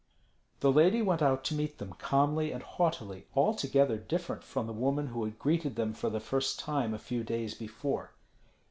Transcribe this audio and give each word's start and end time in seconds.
The 0.61 0.71
lady 0.71 1.03
went 1.03 1.21
out 1.21 1.43
to 1.43 1.53
meet 1.53 1.77
them 1.77 1.93
calmly 1.93 2.51
and 2.51 2.63
haughtily, 2.63 3.27
altogether 3.35 3.97
different 3.99 4.43
from 4.43 4.65
the 4.65 4.73
woman 4.73 5.09
who 5.09 5.25
had 5.25 5.37
greeted 5.37 5.75
them 5.75 5.93
for 5.93 6.09
the 6.09 6.19
first 6.19 6.57
time 6.59 6.95
a 6.95 6.97
few 6.97 7.23
days 7.23 7.53
before. 7.53 8.09